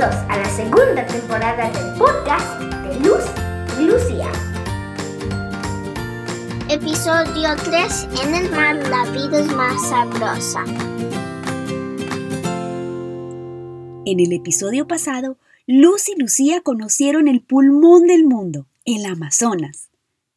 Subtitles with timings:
[0.00, 3.22] Bienvenidos a la segunda temporada del podcast de Luz
[3.78, 4.32] y Lucía.
[6.70, 8.08] Episodio 3.
[8.24, 10.64] En el mar la vida es más sabrosa.
[14.06, 15.36] En el episodio pasado,
[15.66, 19.90] Luz y Lucía conocieron el pulmón del mundo, el Amazonas.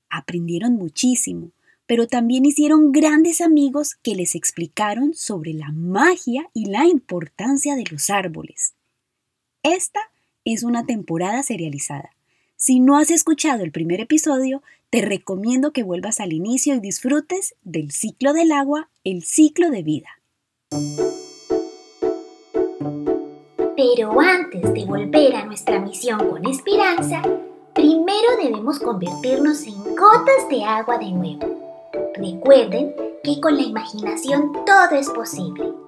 [0.10, 1.52] Aprendieron muchísimo,
[1.88, 7.86] pero también hicieron grandes amigos que les explicaron sobre la magia y la importancia de
[7.90, 8.74] los árboles.
[9.64, 10.02] Esta
[10.44, 12.10] es una temporada serializada.
[12.58, 17.56] Si no has escuchado el primer episodio, te recomiendo que vuelvas al inicio y disfrutes
[17.64, 20.10] del ciclo del agua, el ciclo de vida.
[23.78, 27.22] Pero antes de volver a nuestra misión con esperanza,
[27.74, 31.90] primero debemos convertirnos en gotas de agua de nuevo.
[32.16, 35.83] Recuerden que con la imaginación todo es posible.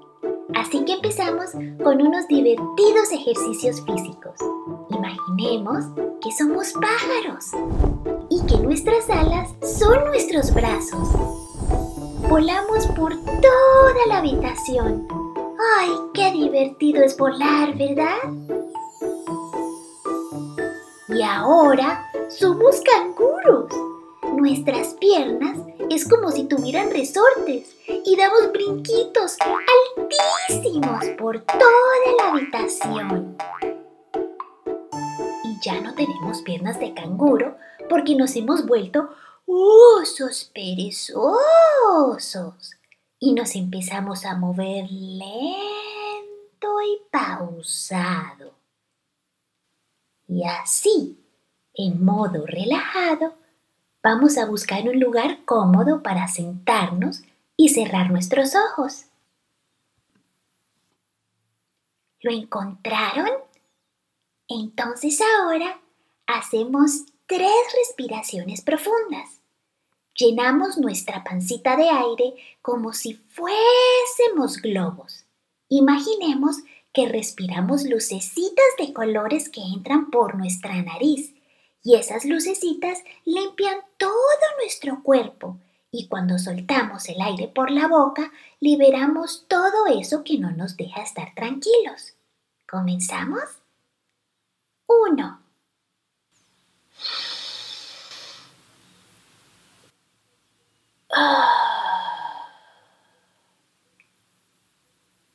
[0.55, 1.51] Así que empezamos
[1.83, 4.35] con unos divertidos ejercicios físicos.
[4.89, 5.85] Imaginemos
[6.21, 7.51] que somos pájaros
[8.29, 11.09] y que nuestras alas son nuestros brazos.
[12.29, 15.07] Volamos por toda la habitación.
[15.77, 18.17] ¡Ay, qué divertido es volar, ¿verdad?
[21.09, 23.71] Y ahora somos canguros.
[24.35, 25.57] Nuestras piernas
[25.89, 29.37] es como si tuvieran resortes y damos brinquitos
[31.17, 31.61] por toda
[32.17, 33.37] la habitación.
[35.43, 37.57] Y ya no tenemos piernas de canguro
[37.89, 39.09] porque nos hemos vuelto
[39.45, 41.35] osos perezosos
[43.19, 45.41] y nos empezamos a mover lento
[46.81, 48.53] y pausado.
[50.27, 51.19] Y así,
[51.73, 53.33] en modo relajado,
[54.03, 57.23] vamos a buscar un lugar cómodo para sentarnos
[57.57, 59.05] y cerrar nuestros ojos.
[62.25, 63.29] ¿Lo encontraron?
[64.47, 65.79] Entonces ahora
[66.25, 69.41] hacemos tres respiraciones profundas.
[70.15, 72.33] Llenamos nuestra pancita de aire
[72.63, 75.27] como si fuésemos globos.
[75.69, 76.55] Imaginemos
[76.91, 81.35] que respiramos lucecitas de colores que entran por nuestra nariz
[81.83, 84.17] y esas lucecitas limpian todo
[84.59, 85.59] nuestro cuerpo
[85.91, 91.03] y cuando soltamos el aire por la boca liberamos todo eso que no nos deja
[91.03, 92.15] estar tranquilos.
[92.67, 93.61] ¿Comenzamos?
[94.87, 95.39] 1.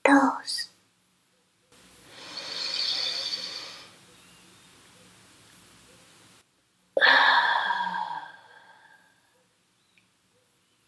[0.05, 0.71] Dos.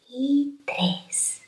[0.09, 1.43] Y tres.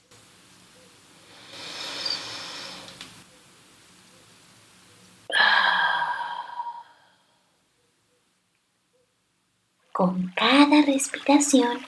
[10.05, 11.79] Con cada respiración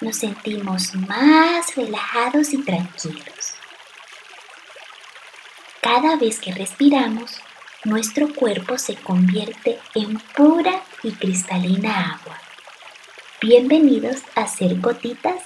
[0.00, 3.54] nos sentimos más relajados y tranquilos.
[5.80, 7.40] Cada vez que respiramos,
[7.82, 12.38] nuestro cuerpo se convierte en pura y cristalina agua.
[13.42, 15.42] Bienvenidos a ser gotitas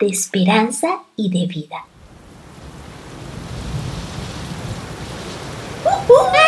[0.00, 1.84] de esperanza y de vida.
[6.08, 6.43] ¡Delfino!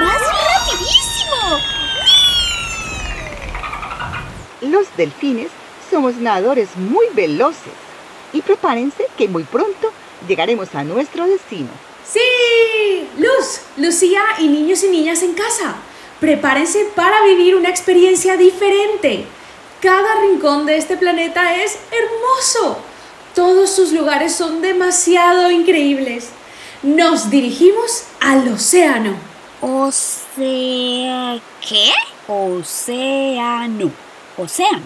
[0.00, 0.22] ¡Vas
[0.68, 1.58] rapidísimo!
[4.62, 5.48] Los delfines
[5.90, 7.72] somos nadadores muy veloces
[8.32, 9.92] y prepárense que muy pronto
[10.26, 11.68] llegaremos a nuestro destino.
[12.06, 13.08] ¡Sí!
[13.18, 15.76] Luz, Lucía y niños y niñas en casa,
[16.20, 19.24] prepárense para vivir una experiencia diferente.
[19.80, 22.78] Cada rincón de este planeta es hermoso.
[23.34, 26.28] Todos sus lugares son demasiado increíbles.
[26.82, 29.14] Nos dirigimos al océano.
[29.60, 31.92] O sea, ¿qué?
[32.28, 33.90] Océano.
[34.36, 34.82] Océano.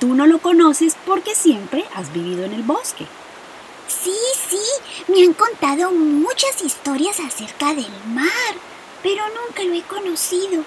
[0.00, 3.06] Tú no lo conoces porque siempre has vivido en el bosque.
[3.86, 4.16] Sí,
[4.48, 4.60] sí,
[5.08, 8.54] me han contado muchas historias acerca del mar,
[9.02, 10.64] pero nunca lo he conocido.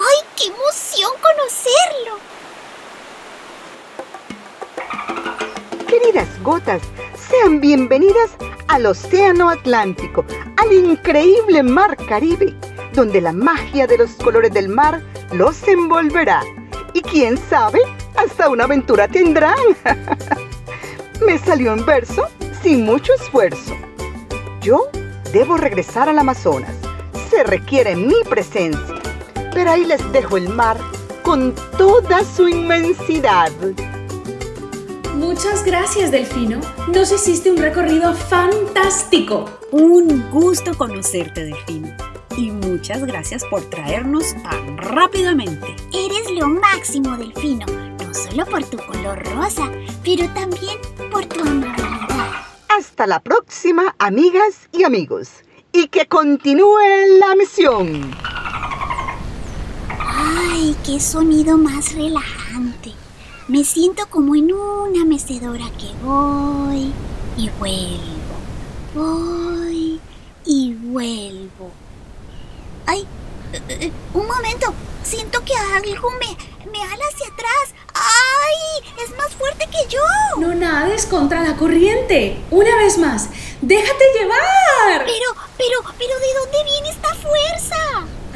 [0.00, 2.18] ¡Ay, qué emoción conocerlo!
[5.86, 6.82] Queridas gotas,
[7.32, 8.30] sean bienvenidas
[8.68, 10.22] al Océano Atlántico,
[10.58, 12.54] al increíble Mar Caribe,
[12.92, 15.00] donde la magia de los colores del mar
[15.32, 16.42] los envolverá.
[16.92, 17.80] Y quién sabe,
[18.16, 19.56] hasta una aventura tendrán.
[21.26, 22.28] Me salió en verso
[22.62, 23.74] sin mucho esfuerzo.
[24.60, 24.88] Yo
[25.32, 26.74] debo regresar al Amazonas.
[27.30, 28.96] Se requiere mi presencia.
[29.54, 30.76] Pero ahí les dejo el mar
[31.22, 33.50] con toda su inmensidad.
[35.22, 36.60] Muchas gracias, Delfino.
[36.92, 39.48] Nos hiciste un recorrido fantástico.
[39.70, 41.96] Un gusto conocerte, Delfino.
[42.36, 45.76] Y muchas gracias por traernos tan rápidamente.
[45.92, 49.70] Eres lo máximo, Delfino, no solo por tu color rosa,
[50.02, 50.76] pero también
[51.12, 52.32] por tu amabilidad.
[52.76, 55.28] Hasta la próxima, amigas y amigos.
[55.72, 56.80] Y que continúe
[57.20, 58.10] la misión.
[60.00, 62.41] Ay, qué sonido más relajante.
[63.48, 66.92] Me siento como en una mecedora que voy
[67.36, 68.36] y vuelvo.
[68.94, 70.00] Voy
[70.44, 71.72] y vuelvo.
[72.86, 73.04] Ay,
[73.52, 74.72] eh, eh, un momento.
[75.02, 77.74] Siento que algo me, me ala hacia atrás.
[77.94, 79.04] ¡Ay!
[79.04, 80.00] Es más fuerte que yo.
[80.38, 82.36] No nades contra la corriente.
[82.50, 83.28] Una vez más,
[83.60, 85.04] déjate llevar.
[85.04, 87.71] Pero, pero, pero, ¿de dónde viene esta fuerza?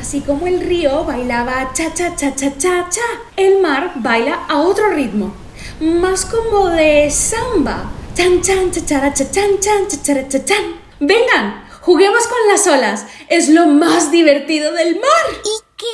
[0.07, 3.03] Así como el río bailaba cha cha cha cha cha cha,
[3.37, 5.35] el mar baila a otro ritmo,
[5.81, 7.91] más como de samba.
[8.15, 10.81] Chan chan cha cha cha chan chan cha cha cha chan.
[11.01, 13.07] Vengan, juguemos con las olas.
[13.29, 15.27] Es lo más divertido del mar.
[15.45, 15.87] ¿Y qué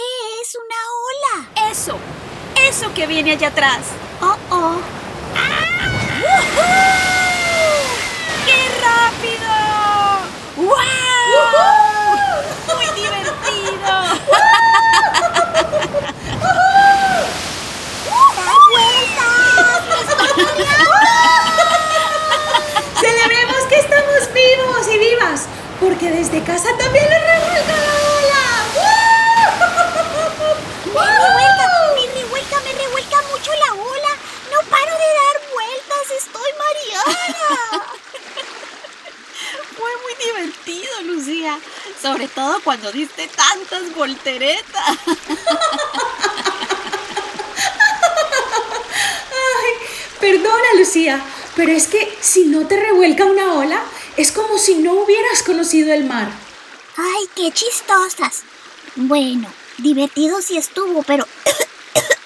[0.42, 0.76] es una
[1.08, 1.70] ola?
[1.70, 1.96] Eso,
[2.68, 3.78] eso que viene allá atrás.
[4.20, 4.74] Oh, oh.
[8.44, 9.48] ¡Qué rápido!
[10.56, 10.76] ¡Wow!
[12.76, 13.90] Muy divertido.
[18.36, 19.80] ¡Da vueltas!
[19.88, 21.00] ¡Me estoy mareando!
[23.00, 25.38] Celebremos que estamos vivos y vivas,
[25.82, 28.42] porque desde casa también le revuelca la ola.
[30.94, 34.16] Me revuelca, me revuelca, me revuelca mucho la ola.
[34.52, 37.18] No paro de dar vueltas, estoy mareada.
[39.76, 41.52] Fue muy divertido, Lucía.
[42.00, 44.98] Sobre todo cuando diste tantas volteretas.
[50.20, 51.20] Perdona, Lucía,
[51.56, 53.82] pero es que si no te revuelca una ola,
[54.22, 56.30] es como si no hubieras conocido el mar.
[56.96, 58.42] Ay, qué chistosas.
[58.94, 61.26] Bueno, divertido sí estuvo, pero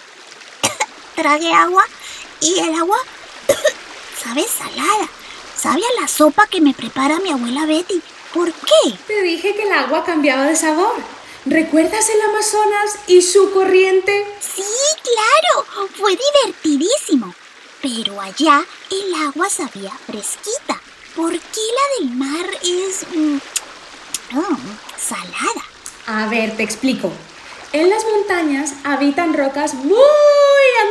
[1.17, 1.85] tragué agua
[2.41, 2.99] y el agua
[4.23, 5.09] sabe salada.
[5.57, 8.03] Sabe a la sopa que me prepara mi abuela Betty.
[8.35, 8.93] ¿Por qué?
[9.07, 10.97] Te dije que el agua cambiaba de sabor.
[11.47, 14.27] ¿Recuerdas el Amazonas y su corriente?
[14.41, 14.63] Sí,
[15.03, 17.35] claro, fue divertidísimo.
[17.81, 20.83] Pero allá el agua sabía fresquita.
[21.17, 23.37] ¿Por qué la del mar es mm,
[24.37, 25.65] mm, salada?
[26.07, 27.11] A ver, te explico.
[27.73, 29.97] En las montañas habitan rocas muy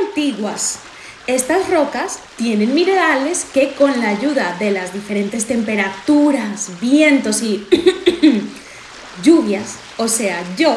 [0.01, 0.80] antiguas.
[1.27, 7.68] Estas rocas tienen minerales que con la ayuda de las diferentes temperaturas, vientos y
[9.24, 10.75] lluvias, o sea, yo,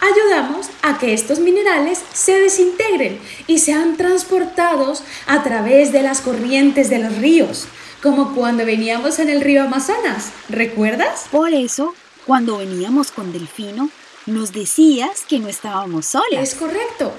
[0.00, 6.90] ayudamos a que estos minerales se desintegren y sean transportados a través de las corrientes
[6.90, 7.68] de los ríos,
[8.02, 10.32] como cuando veníamos en el río Amazonas.
[10.48, 11.26] ¿Recuerdas?
[11.30, 11.94] Por eso,
[12.26, 13.90] cuando veníamos con Delfino,
[14.26, 16.42] nos decías que no estábamos solas.
[16.42, 17.12] Es correcto.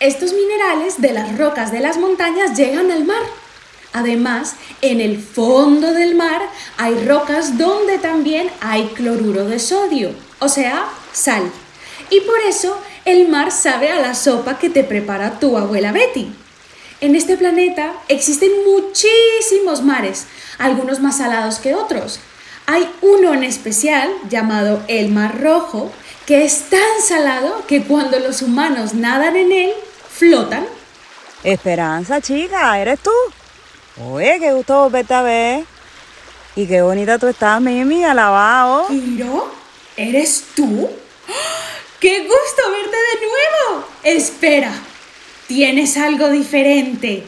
[0.00, 3.22] Estos minerales de las rocas de las montañas llegan al mar.
[3.92, 6.40] Además, en el fondo del mar
[6.78, 11.50] hay rocas donde también hay cloruro de sodio, o sea, sal.
[12.08, 16.32] Y por eso el mar sabe a la sopa que te prepara tu abuela Betty.
[17.00, 20.26] En este planeta existen muchísimos mares,
[20.58, 22.20] algunos más salados que otros.
[22.66, 25.90] Hay uno en especial llamado el Mar Rojo,
[26.26, 29.72] que es tan salado que cuando los humanos nadan en él,
[30.10, 30.66] flotan.
[31.42, 33.10] Esperanza, chica, ¿eres tú?
[34.12, 35.64] Oye, qué gusto volverte a ver.
[36.54, 38.88] Y qué bonita tú estás, Mimi, alabado.
[38.88, 39.50] ¿Kiro?
[39.96, 40.90] ¿Eres tú?
[41.28, 41.32] ¡Ah!
[41.98, 43.86] ¡Qué gusto verte de nuevo!
[44.02, 44.72] Espera,
[45.50, 47.26] tienes algo diferente.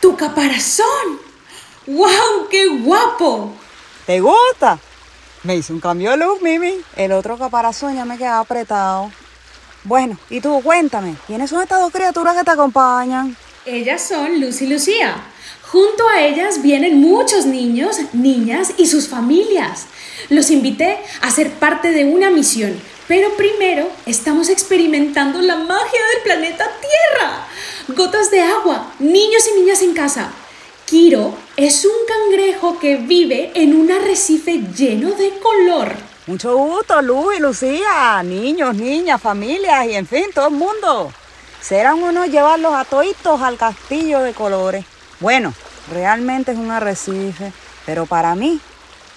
[0.00, 1.20] ¡Tu caparazón!
[1.86, 2.48] ¡Wow!
[2.50, 3.52] ¡Qué guapo!
[4.06, 4.78] ¿Te gusta?
[5.42, 6.76] Me hice un cambio de look, Mimi.
[6.96, 9.12] El otro caparazón ya me quedaba apretado.
[9.84, 13.36] Bueno, y tú, cuéntame, ¿quiénes son estas dos criaturas que te acompañan?
[13.66, 15.14] Ellas son Luz y Lucía.
[15.70, 19.84] Junto a ellas vienen muchos niños, niñas y sus familias.
[20.30, 26.22] Los invité a ser parte de una misión, pero primero estamos experimentando la magia del
[26.22, 27.48] planeta Tierra.
[27.88, 30.30] Gotas de agua, niños y niñas en casa.
[30.84, 35.94] Kiro es un cangrejo que vive en un arrecife lleno de color.
[36.26, 41.10] Mucho gusto, Luz y Lucía, niños, niñas, familias y en fin, todo el mundo.
[41.62, 44.84] Serán unos llevarlos a toditos al castillo de colores.
[45.20, 45.54] Bueno,
[45.90, 47.52] realmente es un arrecife,
[47.86, 48.60] pero para mí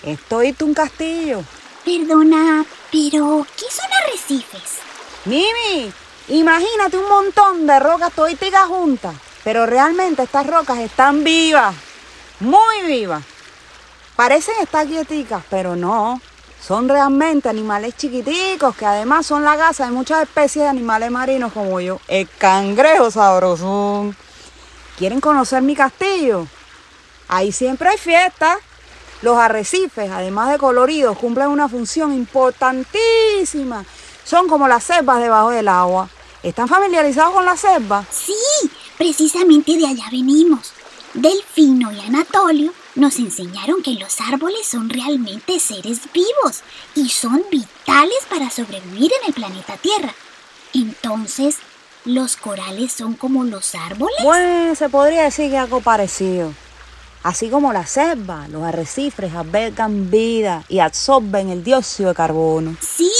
[0.03, 1.43] es todito un castillo.
[1.83, 4.79] Perdona, pero ¿qué son arrecifes?
[5.25, 5.91] Mimi,
[6.27, 9.15] imagínate un montón de rocas todititas juntas.
[9.43, 11.73] Pero realmente estas rocas están vivas,
[12.39, 13.23] muy vivas.
[14.15, 16.21] Parecen estar quieticas, pero no.
[16.61, 21.53] Son realmente animales chiquiticos que además son la casa de muchas especies de animales marinos
[21.53, 21.99] como yo.
[22.07, 24.15] El cangrejo sabrosón.
[24.95, 26.45] ¿Quieren conocer mi castillo?
[27.27, 28.57] Ahí siempre hay fiestas.
[29.21, 33.85] Los arrecifes, además de coloridos, cumplen una función importantísima.
[34.23, 36.09] Son como las selvas debajo del agua.
[36.41, 38.07] ¿Están familiarizados con las selvas?
[38.09, 38.33] Sí,
[38.97, 40.73] precisamente de allá venimos.
[41.13, 46.63] Delfino y Anatolio nos enseñaron que los árboles son realmente seres vivos
[46.95, 50.13] y son vitales para sobrevivir en el planeta Tierra.
[50.73, 51.57] Entonces,
[52.05, 54.15] ¿los corales son como los árboles?
[54.23, 56.53] Bueno, se podría decir que algo parecido.
[57.23, 62.77] Así como la selva, los arrecifes albergan vida y absorben el dióxido de carbono.
[62.81, 63.11] Sí,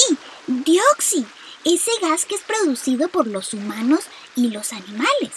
[0.48, 1.28] dióxido,
[1.64, 4.02] ese gas que es producido por los humanos
[4.36, 5.32] y los animales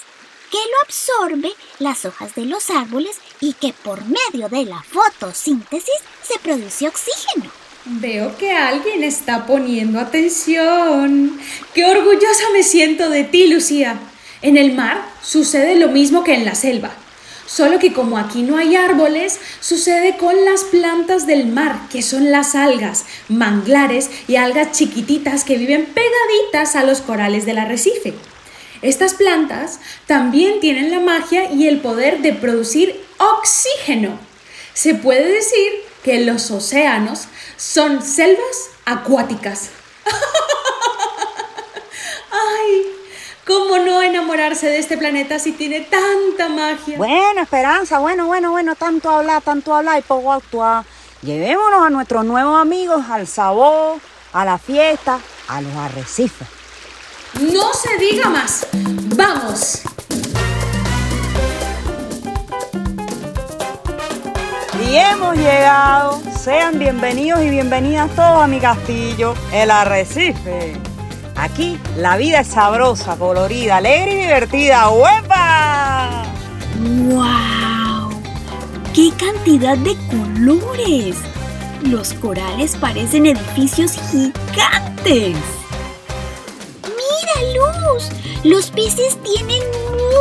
[0.54, 5.96] que lo absorbe las hojas de los árboles y que por medio de la fotosíntesis
[6.22, 7.50] se produce oxígeno.
[7.84, 11.40] Veo que alguien está poniendo atención.
[11.74, 13.98] Qué orgullosa me siento de ti, Lucía.
[14.42, 16.92] En el mar sucede lo mismo que en la selva.
[17.46, 22.30] Solo que como aquí no hay árboles, sucede con las plantas del mar, que son
[22.30, 28.14] las algas, manglares y algas chiquititas que viven pegaditas a los corales del arrecife.
[28.80, 34.18] Estas plantas también tienen la magia y el poder de producir oxígeno.
[34.74, 35.72] Se puede decir
[36.02, 39.70] que los océanos son selvas acuáticas.
[42.30, 42.82] ¡Ay!
[43.46, 46.96] ¿Cómo no enamorarse de este planeta si tiene tanta magia?
[46.96, 50.84] Bueno, Esperanza, bueno, bueno, bueno, tanto hablar, tanto hablar y poco actuar.
[51.20, 53.98] Llevémonos a nuestros nuevos amigos al sabor,
[54.32, 56.48] a la fiesta, a los arrecifes.
[57.52, 58.66] No se diga más.
[59.14, 59.82] Vamos.
[64.88, 66.22] Y hemos llegado.
[66.38, 70.83] Sean bienvenidos y bienvenidas todos a mi castillo, el arrecife.
[71.44, 74.88] Aquí la vida es sabrosa, colorida, alegre y divertida.
[74.88, 76.24] ¡Huepa!
[76.80, 78.08] ¡Wow!
[78.94, 81.16] ¡Qué cantidad de colores!
[81.82, 85.36] Los corales parecen edificios gigantes.
[87.52, 88.08] luz!
[88.42, 89.62] Los peces tienen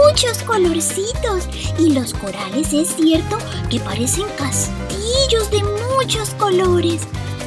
[0.06, 1.48] muchos colorcitos
[1.80, 3.38] y los corales es cierto
[3.70, 5.64] que parecen castillos de
[5.96, 7.04] muchos colores.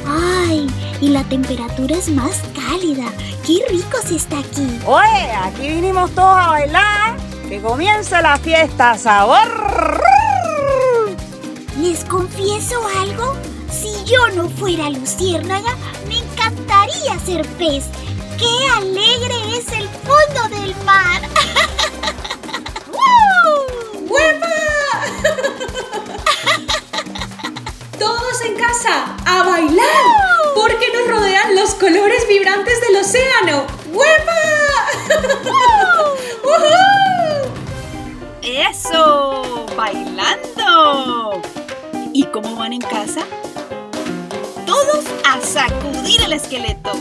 [0.07, 0.67] ¡Ay!
[0.99, 3.05] Y la temperatura es más cálida.
[3.47, 4.67] ¡Qué rico se está aquí!
[4.85, 7.15] Oye, aquí vinimos todos a bailar.
[7.47, 10.01] Que comience la fiesta, sabor.
[11.79, 13.37] ¿Les confieso algo?
[13.71, 15.77] Si yo no fuera luciérnaga,
[16.09, 17.85] me encantaría ser pez.
[18.37, 21.21] ¡Qué alegre es el fondo del mar!
[27.97, 30.03] Todos en casa, a bailar,
[30.53, 33.65] porque nos rodean los colores vibrantes del océano.
[33.91, 34.31] ¡Huepa!
[38.43, 39.65] ¡Eso!
[39.75, 41.41] ¡Bailando!
[42.13, 43.25] ¿Y cómo van en casa?
[44.67, 46.91] Todos a sacudir el esqueleto.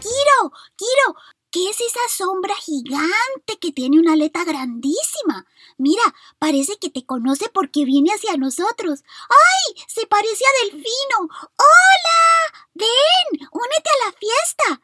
[0.00, 1.14] Kiro, Kiro,
[1.56, 5.46] ¿qué es esa sombra gigante que tiene una aleta grandísima?
[5.78, 6.02] Mira,
[6.38, 9.02] parece que te conoce porque viene hacia nosotros.
[9.30, 9.82] ¡Ay!
[9.88, 11.18] Se parece a Delfino.
[11.40, 12.68] ¡Hola!
[12.74, 14.82] Ven, únete a la fiesta.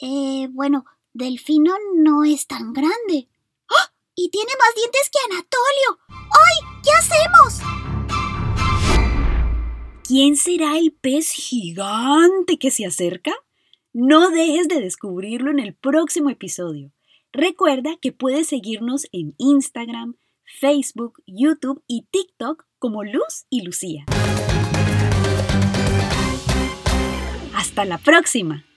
[0.00, 3.30] Eh, bueno, Delfino no es tan grande.
[3.70, 3.90] ¡Ah!
[4.14, 6.00] Y tiene más dientes que Anatolio.
[6.10, 6.56] ¡Ay!
[6.84, 7.62] ¿Qué hacemos?
[10.06, 13.32] ¿Quién será el pez gigante que se acerca?
[14.00, 16.92] No dejes de descubrirlo en el próximo episodio.
[17.32, 20.14] Recuerda que puedes seguirnos en Instagram,
[20.60, 24.04] Facebook, YouTube y TikTok como Luz y Lucía.
[27.56, 28.67] Hasta la próxima.